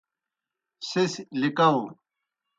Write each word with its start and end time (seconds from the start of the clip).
سہ 0.87 1.01
سی 1.11 1.21
لِکاؤ۔ 1.39 1.79